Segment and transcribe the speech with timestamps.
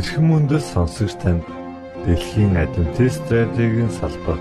[0.00, 1.44] Эрхэм мөндөд сонсогч танд
[2.06, 4.40] Дэлхийн Адвентист радиогийн салбар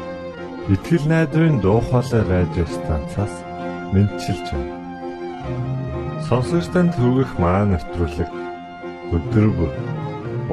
[0.71, 3.33] Итгэл найдрын дуу хоолой радио станцаас
[3.91, 4.75] мэдчилж байна.
[6.27, 8.31] Сонсогч танд хүргэх маань нэвтрүүлэг
[9.15, 9.71] өдөр бүр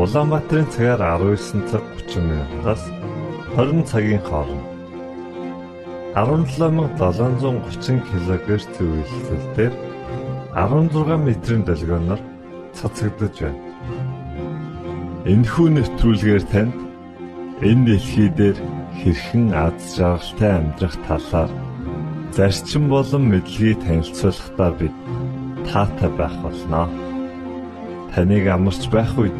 [0.03, 2.83] Улаанбаатарын цагаар 19 цаг 30 минутаас
[3.55, 4.67] 20 цагийн хооронд
[6.19, 9.73] 17730 кГц зөвлөлтөөр
[10.51, 12.21] 16 метрийн долгионоор
[12.75, 13.66] цацагдж байна.
[15.27, 16.77] Энэхүү нэвтрүүлгээр танд
[17.59, 18.59] энэ дэлхий дээр
[19.03, 21.51] хэрхэн аз жаргалтай амьдрах талаар
[22.31, 24.95] зарчим болон мэдлэгийг танилцуулахдаа бид
[25.67, 26.87] таатай байх болноо.
[28.15, 29.35] Таныг амарч байх үед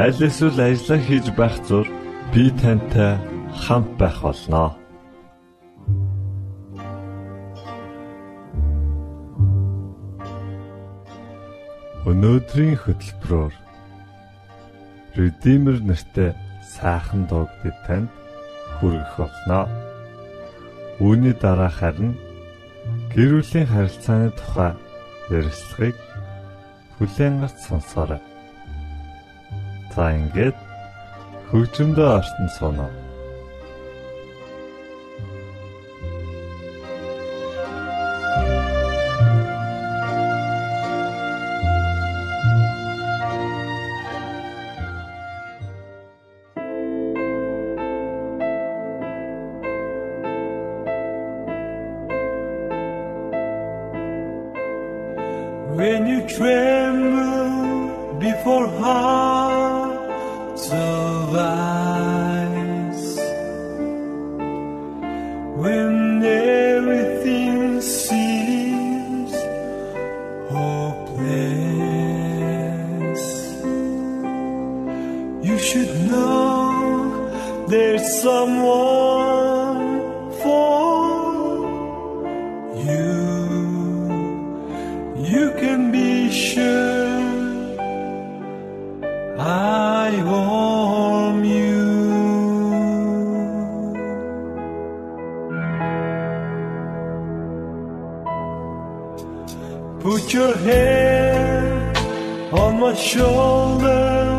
[0.00, 1.84] аль эсвэл ажиллаа хийж байх зур
[2.32, 3.20] би тантай
[3.60, 4.72] хамт байх болноо.
[12.08, 13.63] Өнөөдрийн хөтөлбөрөөр
[15.16, 16.34] Redeemer нэртэй
[16.74, 18.10] сайхан дууг бид танд
[18.76, 19.60] хүргэх болно.
[20.98, 22.18] Үүний дараа харин
[23.14, 24.72] гэр бүлийн харилцааны тухай
[25.30, 25.96] ярилцлагыг
[26.98, 28.22] хүлээн авч сонсоорой.
[29.94, 30.58] За ингээд
[31.48, 33.03] хөгжмөдөө ортон соноо.
[100.04, 101.96] Put your hand
[102.52, 104.38] on my shoulder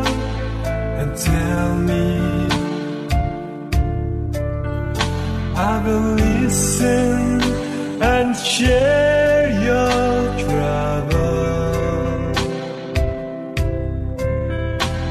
[1.00, 2.46] and tell me
[5.56, 7.42] I will listen
[8.00, 11.56] and share your trouble.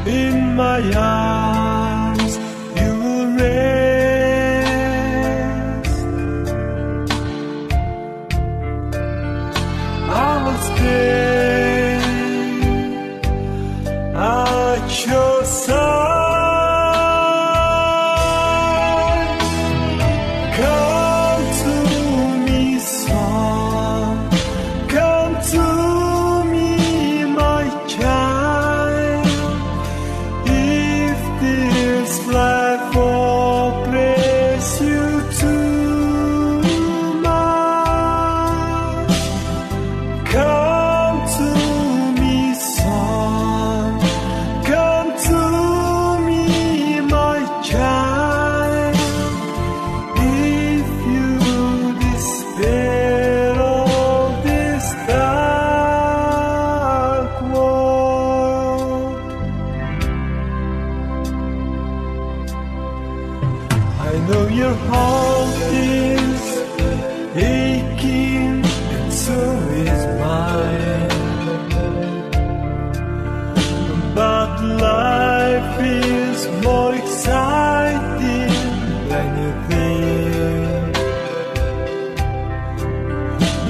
[0.07, 1.34] In my arms,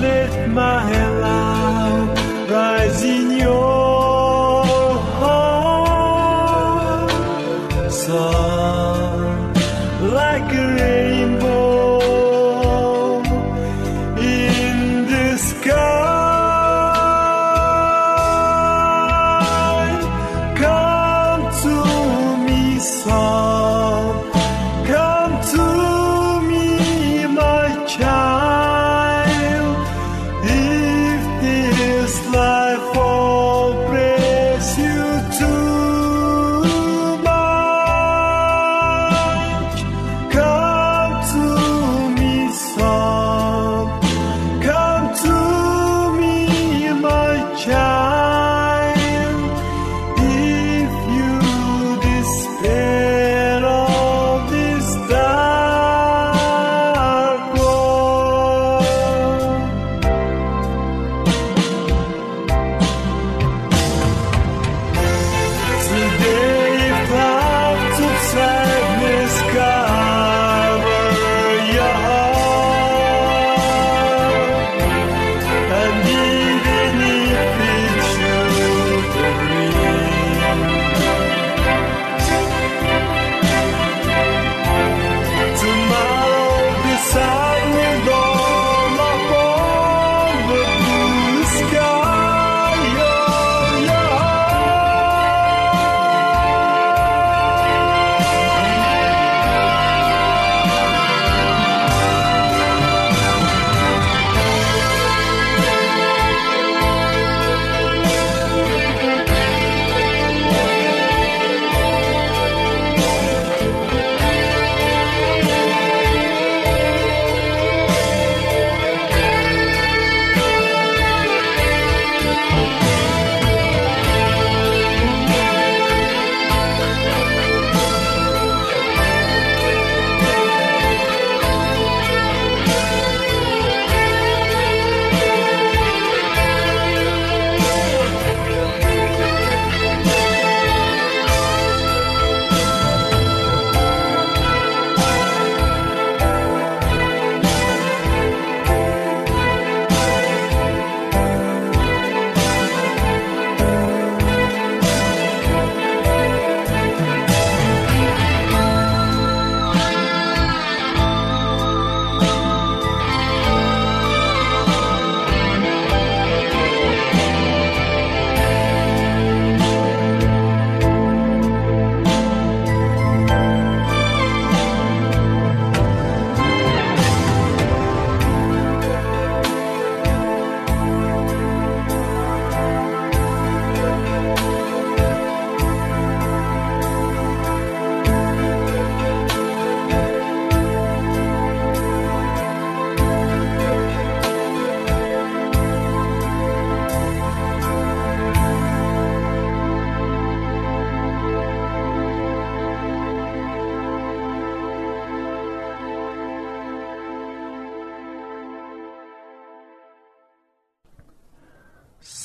[0.05, 1.54] With my life.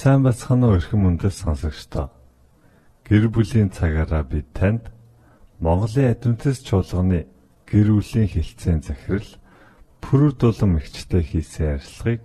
[0.00, 2.08] Сайн бацхан уу эрхэм мөндөд сонсогчдоо.
[3.04, 4.88] Гэр бүлийн цагаараа бид танд
[5.60, 7.28] Монголын адвентист чуулганы
[7.68, 9.28] гэр бүлийн хилцээний захирал
[10.00, 12.24] Пүрүр дулам эгчтэй хийсэн ярилцлагыг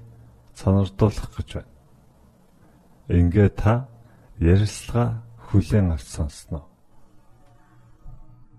[0.55, 1.71] сонирдуулах гэж байна.
[3.11, 3.91] Ингээ та
[4.39, 5.19] ярилцлага
[5.51, 6.63] хүлээн авч сонсноо.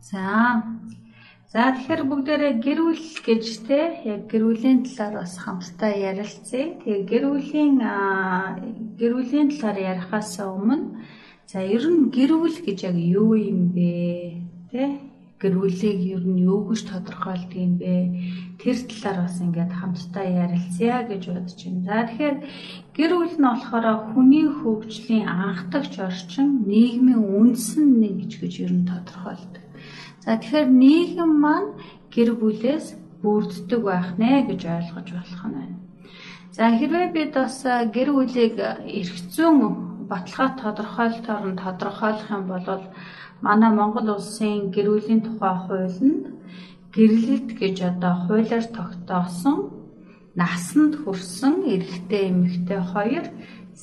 [0.05, 0.61] За
[1.53, 6.75] За тэгэхээр бүгдээрээ гэр бүл гэж те яг гэр бүлийн талаар бас хамтдаа ярилцъя.
[6.83, 7.75] Тэгээ гэр бүлийн
[8.99, 10.99] гэр бүлийн талаар ярихаас өмнө
[11.47, 13.95] за ер нь гэр бүл гэж яг юу юм бэ?
[14.75, 14.83] Тэ
[15.39, 17.95] гэр бүлийг ер нь юу гэж тодорхойлдог юм бэ?
[18.59, 21.87] Тэр талаар бас ингээд хамтдаа ярилцъя гэж бодож байна.
[21.87, 22.37] За тэгэхээр
[22.91, 29.66] гэр бүл нь болохоор хүний хөгжлийн анхдагч орчин, нийгмийн үндсэн нэг гэж ер нь тодорхойлдог.
[30.27, 31.71] За тэгэхээр нийгэм маань
[32.11, 32.87] гэр бүлээс
[33.23, 35.77] бүрддэг байх нэ гэж ойлгож болох нь байна.
[36.57, 37.63] За хэрвээ бид бас
[37.95, 38.59] гэр бүлийг
[38.99, 39.59] эрх зүйн
[40.11, 42.67] баталгаа тодорхойлолтоор нь тодорхойлох юм бол
[43.47, 46.19] манай Монгол улсын гэр бүлийн тухай хууль нь
[46.95, 49.59] гэрлэлт гэж одоо хуулиар тогтоосон
[50.35, 53.27] насанд хүрсэн эрэгтэй эмэгтэй хоёр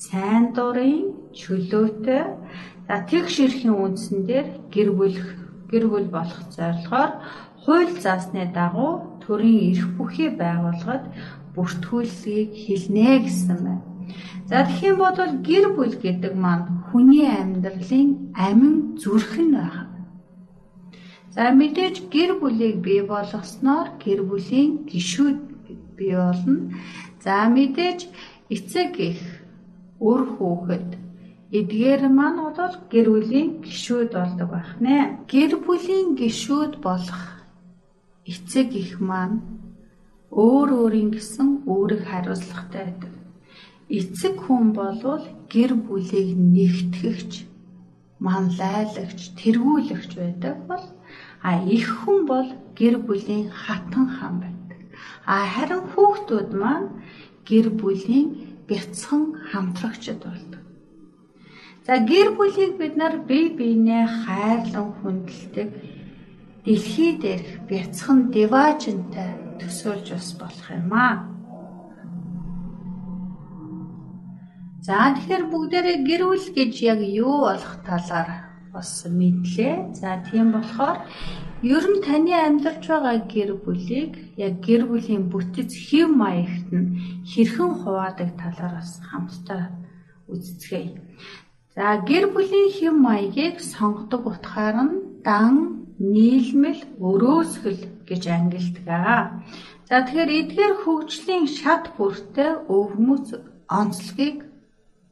[0.03, 2.23] сайн дурын чөлөөтэй
[2.88, 5.17] за тэгш эрхийн үндсэн дээр гэр бүл
[5.73, 7.11] гэр бүл болох зорилгоор
[7.65, 8.93] хууль заасны дагуу
[9.25, 11.05] төрийн эрх бүхий байгууллагад
[11.55, 13.85] бүртгүүлгийг хэлнэ гэсэн байна.
[14.49, 15.17] За юм бол
[15.49, 18.09] гэр бүл гэдэг маань хүний амьдралын
[18.47, 19.77] амин зүрхэн байх.
[21.35, 25.39] За мэдээж гэр бүлийг бий болгосноор гэр бүлийн гишүүд
[25.97, 26.69] бий болно.
[27.23, 27.99] За мэдээж
[28.53, 29.21] эцэг их
[29.97, 31.02] өр хүүхэд
[31.53, 34.98] Эдгээр маань бол гэр бүлийн гишүүд болдог байх нэ.
[35.29, 37.24] Гэр бүлийн гишүүд болох
[38.31, 39.38] эцэг их маань
[40.33, 43.13] өөр өөрийн гэсэн үүрэг хариуцлагатай байдаг.
[43.98, 47.33] Эцэг хүн болвол гэр бүлийг нэгтгэгч,
[48.25, 50.86] манлайлагч, тэргүүлэгч байдаг бол
[51.45, 54.79] а их хүн бол гэр бүлийн хатан хаан байдаг.
[55.29, 56.89] А харин хүүхдүүд маань
[57.45, 58.27] гэр бүлийн
[58.67, 60.62] бяцхан хамтрагчд болдог.
[61.83, 65.69] За гэр бүлийг бид нар бие биенээ хайрлан хүндэлдэг
[66.63, 71.27] дэлхий дээрх бяцхан диважнтай төсөөлж бас болох юм аа.
[74.87, 78.31] За тэгэхээр бүгдээрээ гэр бүл гэж яг юу болох талаар
[78.71, 79.91] бас мэдлээ.
[79.99, 81.03] За тийм болохоор
[81.67, 86.95] ер нь таны амьдарч байгаа гэр бүлийг яг гэр бүлийн бүтэц хэв маягт нь
[87.27, 89.63] хэрхэн хуваадаг талаар бас хамтдаа
[90.31, 90.95] үздэцгээе.
[91.75, 95.55] За гэр бүлийн хэм маягийг сонгодог утгаар нь дан,
[95.97, 99.41] нийлмэл, өрөөсгөл гэж ангилдаг.
[99.89, 103.27] За тэгэхээр эдгээр хөгжлийн шат бүртээ өвгмөц
[103.79, 104.37] онцлогийг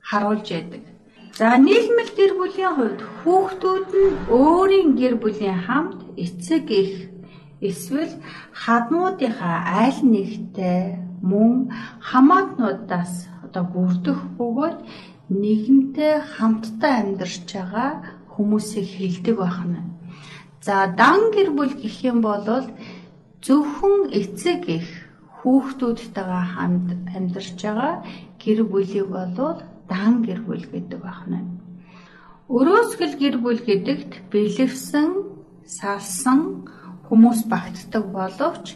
[0.06, 0.84] харуулж яадаг.
[1.40, 6.94] За нийлмэл гэр бүлийн хувьд хүүхдүүд нь өөрийн гэр бүлийн хамт эцэг их
[7.70, 8.14] эсвэл
[8.62, 10.82] хаднуудынхаа аль нэгтэй
[11.26, 11.74] мөн
[12.10, 13.14] хамаатнуудаас
[13.46, 14.78] одоо бүрдэх бөгөөд
[15.32, 17.92] нэгэнтэй хамтдаа амьдарч байгаа
[18.34, 19.82] хүмүүсийг хилдэг байна.
[20.66, 22.46] За дан гэр бүл гэх юм бол
[23.46, 24.88] зөвхөн эцэг их
[25.40, 27.94] хүүхдүүдтэйгээ хамт амьдарч байгаа
[28.44, 29.58] гэр бүлийг бол
[29.92, 31.40] дан гэр бүл гэдэг байна.
[32.52, 35.10] Өрөөсгөл гэр бүл гэдэгт бэлэвсэн,
[35.64, 36.68] салсан
[37.08, 38.76] хүмүүс багтдаг боловч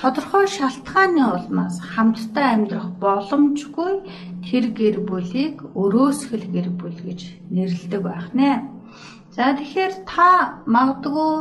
[0.00, 3.92] тодорхой шалтгааны улмаас хамтдаа амьдрах боломжгүй
[4.48, 7.20] тэр гэр бүлийг өрөөсгөл гэр бүл гэж
[7.52, 8.64] нэрлэдэг байх нэ.
[9.36, 11.36] За тэгэхээр та магадгүй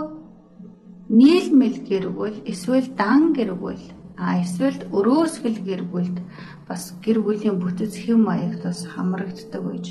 [1.08, 3.80] нийлмэл гэр бүл эсвэл дан гэр бүл
[4.20, 6.20] а эсвэл өрөөсгөл гэр бүлд
[6.68, 9.86] бас гэр бүлийн бүтэц хэм маягт бас хамрагддаг гэж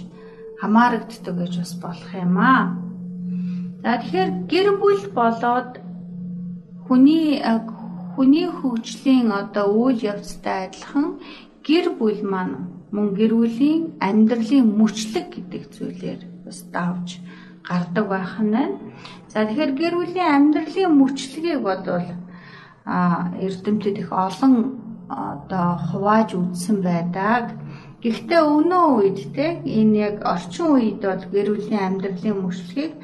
[0.61, 2.77] хамаарагддаг гэж бас болох юм аа.
[3.81, 5.81] За тэгэхээр гэр бүл болоод
[6.85, 7.41] хүний
[8.19, 11.23] хүний хөгжлийн одоо үйл явцтай адилхан
[11.63, 17.23] гэр бүл маань мөн гэр бүлийн амьдралын мөчлөг гэдэг зүйлээр бас давж
[17.63, 18.79] гардаг байх нь байна.
[19.31, 22.09] За тэгэхээр гэр бүлийн амьдралын мөчлөгийг бодвол
[22.91, 24.55] а эрдэмтэд их олон
[25.07, 27.55] одоо хувааж үзсэн байдаг.
[28.03, 32.99] Гэхдээ өнөө үед те энэ яг орчин үед бол гэр бүлийн амьдралын мөчлөгийг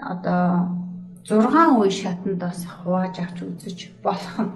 [0.00, 0.85] одоо
[1.28, 4.54] 6 үе шатанд бас хувааж авч үзэж болох нь.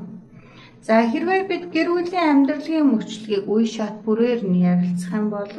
[0.86, 5.50] За хэрвээ бид гэр бүлийн амьдралын мөчлөгийг үе шат бүрээр нь ярилцах юм бол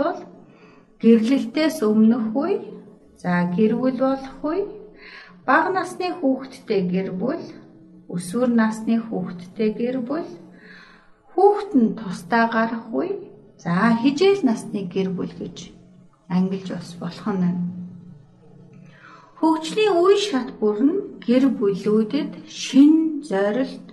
[1.01, 2.55] гэрлэлтээс өмнөх үе,
[3.21, 4.63] за гэр бүл болох үе,
[5.47, 7.43] бага насны хүүхэдтэй гэр бүл,
[8.13, 10.29] өсвөр насны хүүхэдтэй гэр бүл,
[11.33, 15.69] хүүхэд нь тусдаа гарах үе, За хижээл насны гэр бүл гэж
[16.33, 17.70] ангилж бас болох нь.
[19.41, 23.87] Хөгжлийн үе шат бүр нь гэр бүлүүдэд шин зорилт,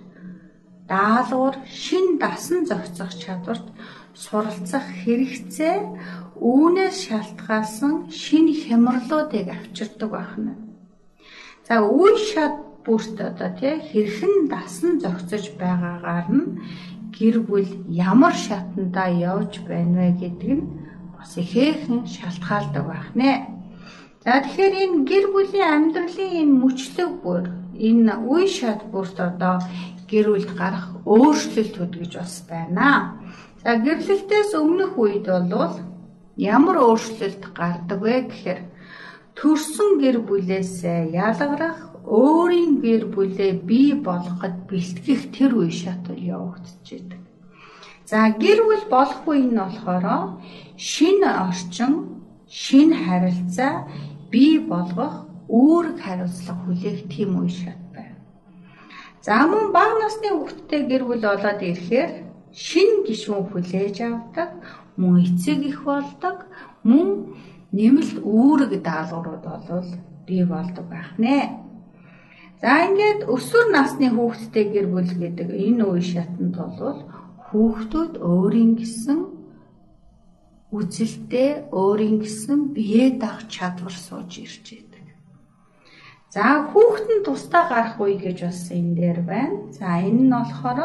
[0.85, 3.65] даалгавар, шин дасан зохицох чадварт
[4.13, 5.77] суралцах хэрэгцээ
[6.37, 10.53] үүнээс шалтгаалсан шинэ хямралуудыг авчирдаг байна.
[11.65, 12.53] За үе шат
[12.85, 16.47] бүрт одоо тий хэрхэн дасан зохицож байгаагаар нь
[17.17, 20.65] гэр бүл ямар шатандаа явж байна вэ гэдэг нь
[21.17, 23.58] бас ихээхэн шалтгаалдаг байх нэ.
[24.23, 27.43] За тэгэхээр энэ гэр бүлийн амьдралын энэ мөчлөг бүр
[27.79, 29.63] энэ үе шат бүрт одоо
[30.11, 33.15] гэр бүлд гарах өөрчлөлтүүд гэж бас байна.
[33.63, 35.75] За гэрлэлтээс өмнөх үед бол
[36.35, 38.61] ямар өөрчлөлт гардаг вэ гэхээр
[39.39, 40.83] төрсөн гэр бүлээс
[41.15, 47.23] ялгарах өөрийн гэр бүлээ бий болгоход бэлтгэх тэр үе шат явагдчихэдэг.
[48.03, 50.43] За гэр бүл болох үе нь болохоор
[50.75, 51.93] шинэ орчин,
[52.49, 53.87] шинэ харилцаа
[54.31, 58.17] бий болгох үүрэг хариуцлага хүлээх тийм үе шат байна.
[59.25, 62.11] За мөн бага насны хүүхдтэй гэр бүл болоод ирэхээр
[62.53, 64.51] шин гишүүн хүлээж авдаг,
[65.01, 66.45] мөн эцэг их болдог,
[66.85, 67.33] мөн
[67.73, 69.89] нэмэлт үүрэг даалгаврууд бол
[70.27, 71.49] бий болдог байх нэ.
[72.61, 76.99] За ингээд өсвөр насны хүүхдтэй гэр бүл гэдэг энэ үе шатанд бол
[77.49, 79.38] хүүхдүүд өөрийн гэсэн
[80.77, 85.05] үзэлтэй өөрийн гэсэн бие дах чадвар сууж ирж байдаг.
[86.29, 89.57] За хүүхэд нь тусдаа гарах үе гэж бас энэ дээр байна.
[89.73, 90.79] За энэ нь болохоор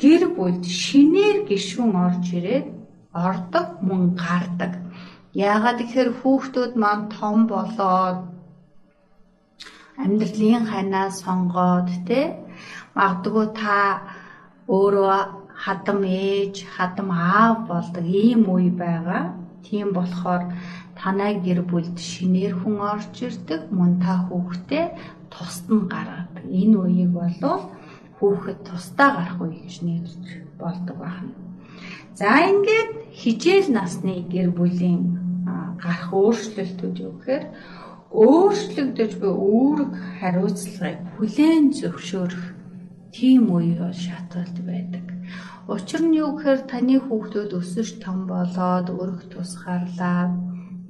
[0.00, 2.66] гэр бүлд шинээр гишүүн орж ирээд
[3.12, 4.72] ордог мөн гардаг.
[5.36, 8.18] Яагаад гэхээр хүүхдүүд маань том болоод
[10.00, 12.20] амьдралын ханаа сонгоод тэ
[12.96, 13.76] магадгүй та
[14.72, 19.24] өөрөө хадам ээж, хадам аав болдог ийм үе байгаа.
[19.62, 20.42] Тийм болохоор
[20.98, 24.86] танай гэр бүлд шинээр хүн орж ирдэг, мөн та хүүхдээ
[25.32, 26.44] тусад нь гаргадаг.
[26.60, 27.62] Энэ үеийг болвол
[28.18, 30.26] хүүхэд тусдаа гарах үе гэж нэрлэж
[30.60, 31.34] болдог байна.
[32.18, 32.90] За ингээд
[33.20, 35.00] хижээл насны гэр бүлийн
[35.82, 37.44] гарах өөрчлөлтүүд юу гэхээр
[38.12, 42.44] өөрчлөгдөж буй үүрэг хариуцлагыг хүлээн зөвшөөрөх
[43.14, 45.11] тийм үе бол шатлалт байдаг.
[45.68, 50.32] Учир нь юу гэхээр таны хүүхдүүд өсөж том болоод өрх тусгаарлаад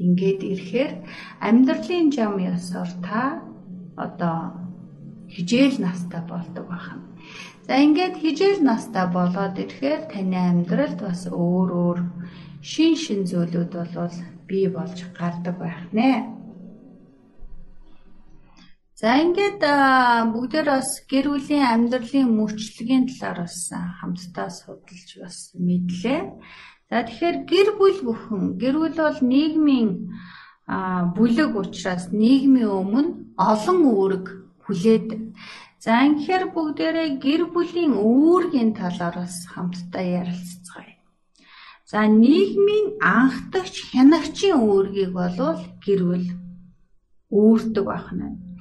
[0.01, 0.93] ингээд ирэхээр
[1.45, 3.23] амьдралын зам ясаар та
[4.05, 4.39] одоо
[5.29, 7.05] хижээл настай болдог байна.
[7.69, 11.99] За ингээд хижээл настай болоод ирэхээр таны амьдралд бас өөр өөр
[12.71, 14.17] шин шин зүйлүүд бол
[14.49, 16.11] бий болж гардаг байх нэ.
[19.03, 19.59] За ингээд
[20.31, 26.23] бүгдээр бас гэр бүлийн амьдралын мөчлөгийн талаар бас хамтдаа судалж бас мэдлээ.
[26.87, 29.91] За тэгэхээр гэр бүл бүхэн гэр бүл бол нийгмийн
[31.19, 33.11] бүлэг учраас нийгмийн өмнө
[33.43, 34.27] олон үүрэг
[34.71, 35.35] хүлээд.
[35.83, 41.03] За ингэхээр бүгдээрээ гэр бүлийн үүргийн талаар бас хамтдаа ярилцгаая.
[41.91, 46.27] За нийгмийн анхдагч хянагчийн үүргийг болвол гэр бүл
[47.35, 48.52] үүрдэг байна.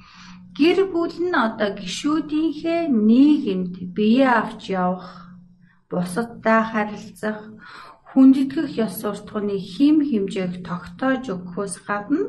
[0.62, 5.34] Гэр бүл нь одоо гişүүдийнхээ нийгэмд бие авч явах,
[5.90, 7.40] бусадтай харилцах,
[8.08, 12.22] хүндэтгэх ёс суртахууны хим хэмжээг тогтоож өгөхөөс гадна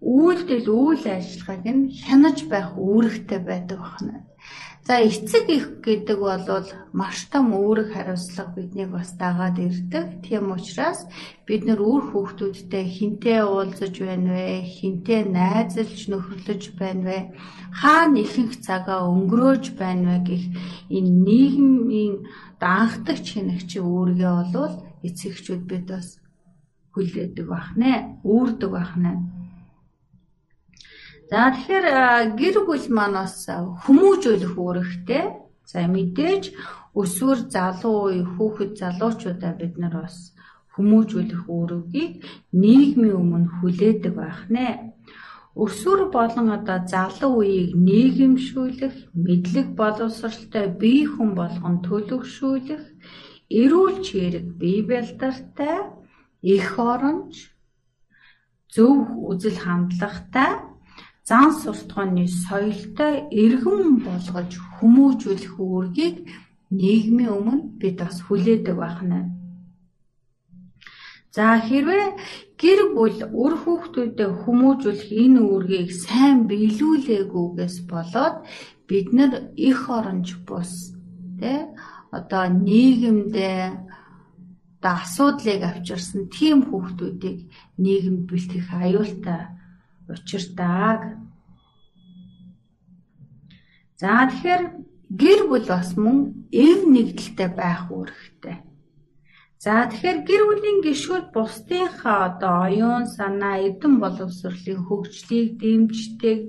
[0.00, 4.24] үйлдэл үйл ажиллагааг нь хянаж байх үүрэгтэй байдаг байна.
[4.90, 10.18] За эцэг их гэдэг бол маш том үүрэг хариуцлага биднийг бас дагаад ирдэг.
[10.26, 11.06] Тийм учраас
[11.46, 14.66] бид нар үр хүүхдүүдтэй хинтээ уулзаж байна вэ?
[14.66, 17.18] Хинтээ найзалж нөхөрлөж байна вэ?
[17.70, 20.44] Хаана ихэнх цагаа өнгөрөөж байна вэ гэх
[20.90, 22.26] энэ нийгмийн
[22.58, 24.74] даанхдагч хинэгчийн үүргээ болвол
[25.06, 26.18] эцэгчүүд бид бас
[26.98, 29.39] хүлээдэг байх нэ, үүрдэг байх нэ.
[31.30, 33.46] За тэгэхээр гэр бүл маань бас
[33.86, 35.24] хүмүүжүүлэх үүрэгтэй.
[35.62, 36.44] За мэдээж
[36.90, 40.34] өсвөр залуу үе хүүхэд залуучуудаа бид нар бас
[40.74, 44.90] хүмүүжүүлэх үүргийг нийгмийн өмнө хүлээдэг байх нэ.
[45.54, 52.82] Өсвөр болон одоо залуу үеийг нийгэмшүүлэх, мэдлэг боловсралтай бие хүн болгон төлөвшүүлэх,
[53.54, 55.78] эрүүл чирэг бие бэлдартай,
[56.42, 57.54] их оронч,
[58.74, 58.98] зөв
[59.30, 60.69] үзэл хандлагатай
[61.28, 66.16] зан суртахууны соёлтой эргэн болгож хүмүүжүүлэх үүргийг
[66.70, 69.18] нийгмийн өмнө бид бас хүлээдэг байна.
[71.34, 72.06] За хэрвээ
[72.60, 78.36] гэр бүл үр хүүхдүүдэд хүмүүжүүлэх энэ үүргийг сайн биелүүлээгүйгээс болоод
[78.88, 80.72] бид нар их оронж бус
[81.38, 81.70] тэ
[82.10, 83.62] одоо нийгэмдээ
[84.80, 87.38] одоо асуудлыг авчирсан тийм хүүхдүүдийг
[87.78, 89.59] нийгэмд бэлтгэх аюултай
[90.12, 91.00] учиртааг.
[94.00, 94.62] За тэгэхээр
[95.20, 96.18] гэр бүл бас мөн
[96.50, 98.56] эв нэгдэлтэй байх үүрэгтэй.
[99.60, 106.40] За тэгэхээр гэр бүлийн гишүүд бусдынхаа одоо оюун санаа, эдэн боловсролын хөгжлийг дэмждэг,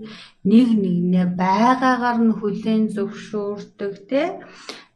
[0.47, 4.27] нэг нэгнээ байгаагаар нь хүлээн зөвшөөрдөг тий.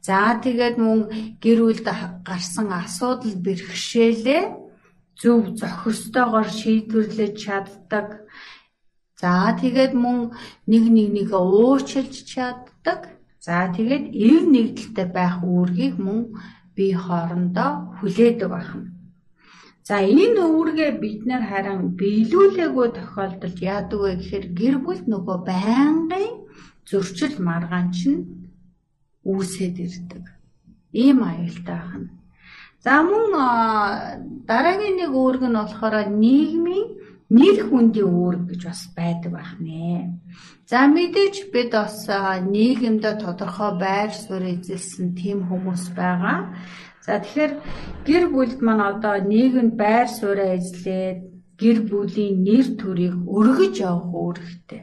[0.06, 1.00] За тэгээд мөн
[1.44, 1.86] гэр бүлд
[2.24, 4.44] гарсан асуудал бэрхшээлээ
[5.20, 8.24] зөв зохистойгоор шийдвэрлэж чаддаг.
[9.16, 10.36] За тэгээд мөн
[10.68, 13.00] нэг нэг нэгэ уучлж чаддаг.
[13.40, 16.36] За тэгээд эв нэгдэлтэй байх үүргийг мөн
[16.76, 18.92] бие хоорондоо хүлээдэг байна.
[19.88, 26.34] За энэ үүргээ бид нар харин биелүүлээгүй тохиолдолд яадаг вэ гэхээр гэр бүл нөгөө байнгын
[26.84, 28.20] зөрчил маргаан чинь
[29.24, 30.24] үүсээд ирдэг.
[30.92, 32.10] Ийм аюултай байна.
[32.84, 33.30] За мөн
[34.44, 36.95] дараагийн нэг үүрэг нь болохоор нийгмийн
[37.30, 40.14] нэр хүндийн үүрэг гэж бас байдаг байх нэ.
[40.70, 46.54] За мэдээж бид бас нийгэмд тодорхой байр суурь эзэлсэн тийм хүмүүс байгаа.
[47.06, 47.52] За тэгэхээр
[48.06, 51.18] гэр бүлд маань одоо нийгэмд байр сууриа эзлээд
[51.58, 54.82] гэр бүлийн нэр төрийг өргөж явах үүрэгтэй.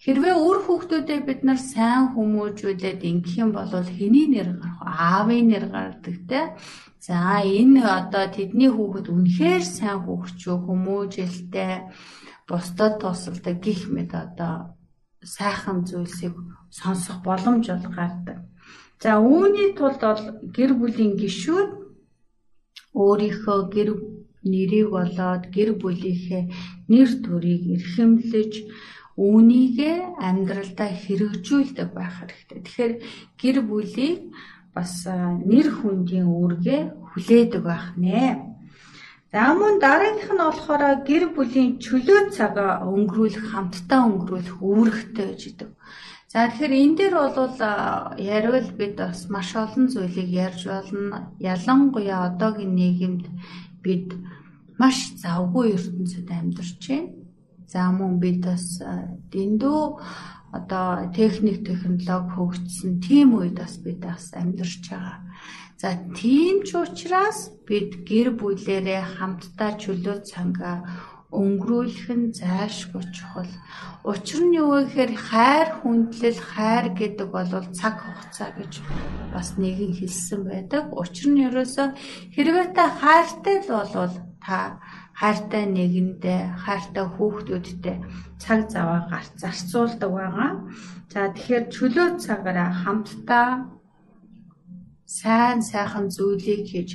[0.00, 4.88] Хэрвээ үр хүүхдүүдэд бид нар сайн хүмүүжүүлээд ингэх юм бол хэний нэр гарах вэ?
[4.96, 6.40] Аавын нэр гардаг те.
[7.04, 11.72] За энэ одоо тэдний хүүхэд үнэхээр сайн хүүхчүү хүмүүжэлтэй
[12.48, 14.72] бусдад тусалдаг гих мэд одоо
[15.20, 16.32] сайхан зүйлсийг
[16.72, 18.38] сонсох боломж бол гардаг.
[19.04, 20.24] За үүний тулд бол
[20.56, 21.70] гэр бүлийн гишүүд
[22.96, 23.88] өөрийнхөө гэр
[24.48, 26.42] нэрийг болоод гэр бүлийнхээ
[26.88, 28.52] нэр төрийг эрхэмлэж
[29.20, 29.96] үүнийгээ
[30.28, 32.58] амьдралдаа хэрэгжүүлдэг байх хэрэгтэй.
[32.64, 32.92] Тэгэхээр
[33.40, 34.18] гэр бүлийг
[34.72, 35.04] бас
[35.50, 36.80] нэр хүндийн үүргээ
[37.12, 38.48] хүлээдэг байх нэ.
[39.32, 45.70] За мөн дараагийнх нь болохоор гэр бүлийн чөлөө цагаа өнгөрүүлэх, хамтдаа өнгөрүүлэх үүрэгтэй гэж идэв.
[46.32, 47.54] За тэгэхээр энэ дээр бол
[48.18, 51.34] яриул бид бас маш олон зүйлийг ярьж болно.
[51.38, 53.24] Ялангуяа одоогийн нийгэмд
[53.84, 54.08] бид
[54.80, 57.19] маш завгүй ертөнцид амьдарч байна.
[57.70, 58.82] За мөн бид бас
[59.32, 59.80] дэндүү
[60.58, 65.18] одоо техник технологи хөгжсөн тийм үед бас бид бас амьдарч байгаа.
[65.78, 70.76] За тийм ч учраас бид гэр бүлээрээ хамтдаа чөлөө цангаа
[71.30, 73.52] өнгөрүүлэх нь зайлшгүй чухал.
[74.02, 78.72] Учир нь юу вэ гэхээр хайр хүндлэл хайр гэдэг бол цаг хугацаа гэж
[79.30, 80.90] бас нэгэн хэлсэн байдаг.
[80.90, 81.86] Учир нь ерөөсөө
[82.34, 84.82] хэрвээ та хайртай л болвол та
[85.20, 87.96] хайртай нэгэндээ, хайртай хүүхдүүдтэй
[88.42, 90.52] цаг заваа гарц зарцуулдаг байгаа.
[91.12, 93.48] За тэгэхээр чөлөө цагаараа хамтдаа
[95.04, 96.90] сайн сайхан зүйлийг хийж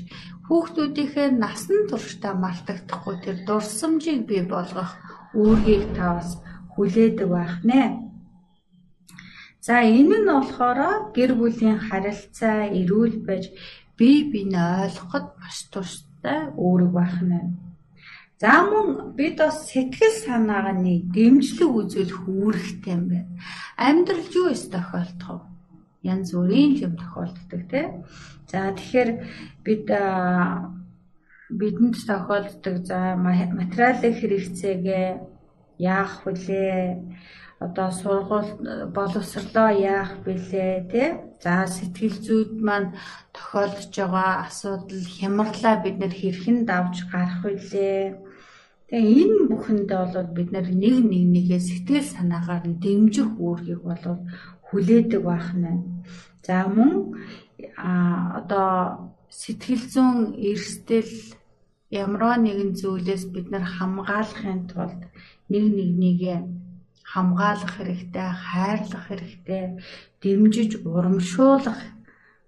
[0.47, 4.91] хүүхдүүдийнхээ насан туршдаа мартагдахгүй тэр дурсамжийг бий болгох
[5.37, 6.31] үүргийг та бас
[6.73, 7.81] хүлээдэг байх нэ.
[9.65, 13.43] За энэ нь болохоор гэр бүлийн харилцаа эрүүл байж
[13.97, 17.64] бие биенээ ойлгоход маш тустай үүрэг байх нэ.
[18.41, 23.31] За мөн бид бас сэтгэл санаагааны дэмжлэг үзүүлэх үүрэгтэй юм байна.
[23.79, 25.55] Амьдрал юу эс тохиолдох вэ?
[26.11, 27.85] янз бүрийн юм тохиолддог тий.
[28.51, 29.09] За тэгэхээр
[29.65, 29.85] бид
[31.59, 35.07] бидэнд тохиолддог за материалын хэрэгцээгээ
[35.79, 37.01] яах вүлээ?
[37.63, 38.51] Одоо сургууль
[38.95, 41.09] боловсрлоо яах вүлээ тий?
[41.43, 42.89] За сэтгэл зүйд маань
[43.35, 48.15] тохиолдож байгаа асуудал хямрлаа бид нэр хэрхэн давж гарах вүлээ?
[48.89, 50.67] Тэгээ энэ бүхэндээ бол бид нэг
[51.11, 54.05] нэг нэгээ сэтгэл санаагаар нь дэмжих үүргийг бол
[54.67, 55.81] хүлээдэг байх нь.
[56.45, 56.93] За мөн
[57.77, 57.91] а
[58.39, 58.69] одоо
[59.41, 60.19] сэтгэл зүйн
[60.49, 61.13] эрсдэл
[61.89, 65.01] ямар нэгэн зүйлээс бид нар хамгаалахын тулд
[65.51, 66.35] нэг нэг нэгэ
[67.15, 69.63] хамгаалах хэрэгтэй, хайрлах хэрэгтэй,
[70.19, 71.79] дэмжиж урамшуулах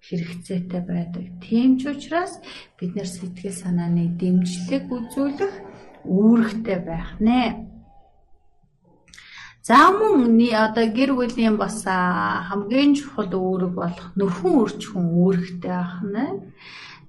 [0.03, 1.25] хэрэгцээтэй байдаг.
[1.39, 2.43] Тийм ч учраас
[2.75, 5.55] бид нар сэтгэл санааны дэмжлэг үзүүлэх
[6.03, 7.67] үүрэгтэй байх нэ.
[9.67, 16.23] За мөн одоо гэр бүлийн бас хамгийн чухал үүрэг болох нөхөн өрчхөн үүрэгтэй байна.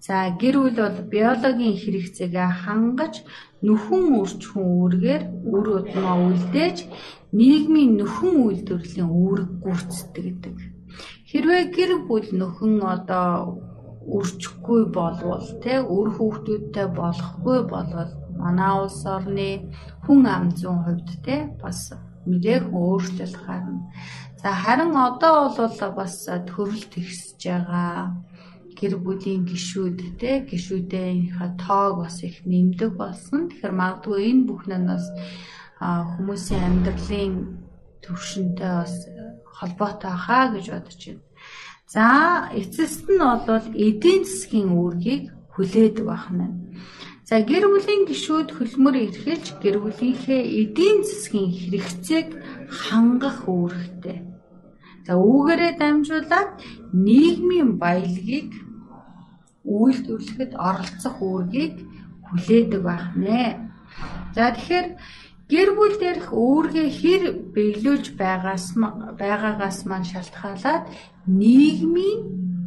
[0.03, 3.15] За гэр бүл бол биологийн хэрэгцээгээ хангаж
[3.63, 5.23] нөхөн өрчхөн үүргээр
[5.55, 6.79] үр удмаа үлдээж
[7.33, 10.57] нийгмийн нөхөн үйлдвэрлэлийн үүрэг гүйцэтгэдэг гэдэг.
[11.29, 13.61] Хэрвээ гэр бүл нөхөн одоо
[14.09, 19.51] өрчихгүй болвол тэ үр хүүхдүүдтэй болохгүй болвол манай улс орны
[20.05, 21.93] хүн ам зүйн хувьд тэ бас
[22.25, 23.93] мэрээх өөрчлөлт гарна.
[24.41, 26.15] За харин одоо бол бас
[26.49, 28.17] төрөл тэгсэж байгаа
[28.79, 33.51] гэр бүлийн гишүүд те гишүүдийнхээ тоог бас их нэмдэг болсон.
[33.51, 34.47] Тэгэхээр магадгүй энэ
[34.87, 35.05] бас
[35.81, 37.35] хүмүүсийн амьдралын
[38.03, 38.95] төвшөнтэй бас
[39.59, 41.23] холбоотой хаа гэж бодож байна.
[41.95, 42.07] За
[42.53, 46.47] эцэст нь бол эдийн засгийн үүргийг хүлээдэг байна.
[47.29, 52.29] За гэр бүлийн гишүүд хөлмөр эрхэлж гэр бүлийнхээ эдийн засгийн хэрэгцээг
[52.69, 54.19] хангах үүрэгтэй.
[55.07, 56.51] За үүгээрээ дамжуулаад
[56.93, 58.53] нийгмийн баялагийг
[59.65, 61.75] үйлдвэрлэхэд оролцох үүргийг
[62.25, 63.69] хүлээдэг байна.
[64.37, 64.89] За тэгэхээр
[65.53, 67.23] гэр бүл дээрх үүргээ хэр
[67.55, 68.67] биелүүлж байгаас
[69.21, 70.85] байгаагаас маань шалтгаалаад
[71.41, 72.21] нийгмийн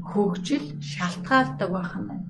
[0.10, 1.70] хөгжил шалтгаалдаг
[2.10, 2.28] байна.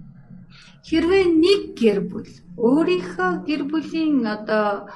[0.87, 2.29] Хэрвээ нэг гэр бүл
[2.67, 4.91] өөрийнхөө гэр бүлийн одоо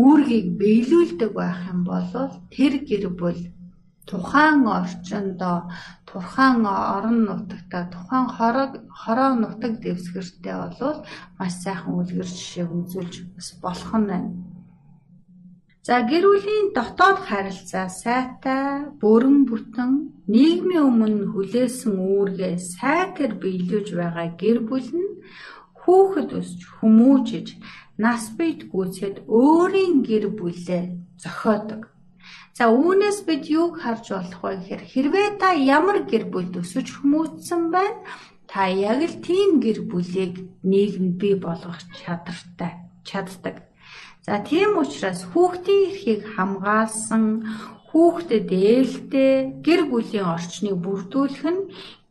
[0.00, 2.06] үүргийг биелүүлдэг байх юм бол
[2.54, 3.40] тэр гэр бүл
[4.10, 5.58] тухайн орчиндоо
[6.10, 8.26] тухайн орон нутагта тухайн
[9.00, 10.98] хороо нутаг дэвсгэртэй болвол
[11.38, 13.14] маш сайхан үлгэр жишээг үзүүлж
[13.62, 14.30] болох нь байна.
[15.86, 19.92] За гэр бүлийн дотоод харилцаа сайтай, бүрэн бүтэн,
[20.34, 25.10] нийгмийн өмнө хүлээсэн үүргээ сайтар биелүүлж байгаа гэр бүл нь
[25.80, 27.48] хүүхэд өсч хүмүүжиж
[28.04, 30.84] нас бийт гүйцэд өөрийн гэр бүлээ
[31.22, 31.82] зохиодог.
[32.56, 37.62] За үүнээс бид юуг харж болох вэ гэхээр хэрвээ та ямар гэр бүлд өсөж хүмүүжсэн
[37.74, 38.02] байна
[38.50, 40.34] та яг л тийм гэр бүлийг
[40.66, 42.72] нийгэмд бий болгох чадвартай
[43.06, 43.62] чаддаг.
[44.26, 47.24] За тийм учраас хүүхдийн эрхийг хамгаалсан
[47.94, 49.32] хүүхдэд ээлтэй
[49.62, 51.62] гэр бүлийн орчныг бүрдүүлэх нь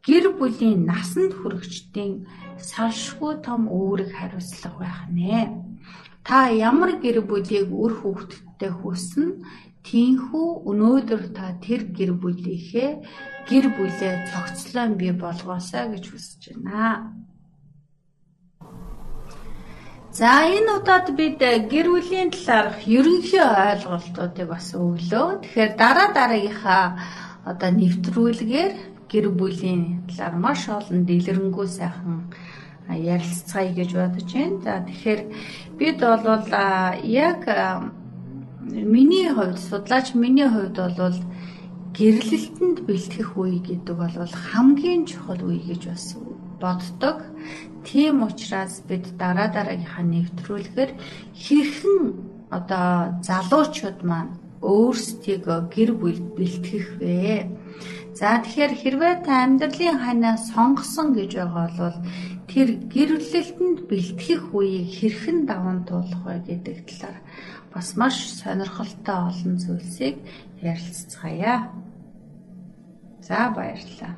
[0.08, 2.24] гэр бүлийн насанд хүрэгчдийн
[2.72, 5.52] салшгүй том үүрэг хариуцлага байх нэ.
[6.24, 9.44] Та ямар гэр бүлийг үр хүүхдтэй хүснэ
[9.88, 12.92] Тинхүү өнөөдөр та тэр гэр бүлийнхээ
[13.50, 17.16] гэр бүлээ цогцлон бий болгоосаа гэж хүсэж байна.
[20.20, 25.48] За энэ удаад бид гэр бүлийн талаарх ерөнхий ойлголтуудыг бас өглөө.
[25.48, 26.86] Тэгэхээр дараа дараагийнхаа
[27.48, 28.74] одоо нэвтрүүлгээр
[29.08, 32.30] гэр бүлийн талаар маш олон дэлгэрэнгүй сайхан
[32.90, 34.58] ярилцгаая гэж бодож байна.
[34.66, 35.22] За тэгэхээр
[35.80, 36.46] бид бол
[37.06, 37.40] яг
[38.60, 41.18] Миний хувьд судлаач миний хувьд бол
[41.96, 44.16] гэрлэлтэнд бэлтгэх үе гэдэг бол
[44.52, 46.06] хамгийн чухал үе гэж бас
[46.60, 47.24] боддог.
[47.88, 50.92] Тийм учраас бид дараа дараагийнхаа нэвтрүүлгээр
[51.40, 52.04] хэрхэн
[52.52, 57.48] одоо залуучууд маань өөрсдийгөө гэр бүл бэлтгэх вэ?
[58.20, 61.98] За тэгэхээр хэрвээ та амьдралын ханаа сонгосон гэж байгаа бол
[62.52, 67.18] тэр гэрлэлтэнд бэлтгэх үеийг хэрхэн даван туулах вэ гэдэг талаар
[67.74, 70.16] бас маш сонирхолтой олон зүйлсийг
[70.62, 71.70] ярилцгаая.
[73.28, 74.14] За баярлалаа.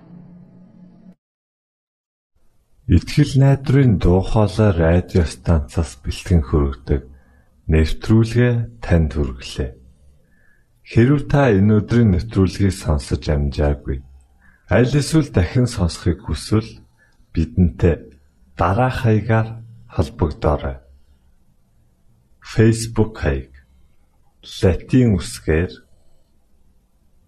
[2.88, 7.02] Итгэл найдрын дуу хоолой радио станцаас бэлтгэн хөргөдөг
[7.72, 9.72] нэвтрүүлгээ танд хүргэлээ.
[10.92, 14.04] Хэрв та энэ өдрийн нэвтрүүлгийг сонсож амжаагүй
[14.72, 16.80] аль эсвэл дахин сонсохыг хүсвэл
[17.36, 17.96] бидэнтэй
[18.56, 19.48] дараах хаягаар
[19.92, 20.78] холбогдорой.
[22.42, 23.54] Facebook хаяг:
[24.42, 25.72] Латин үсгээр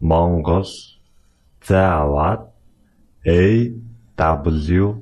[0.01, 0.65] Монгол
[1.61, 2.49] заавад
[3.23, 4.97] AWR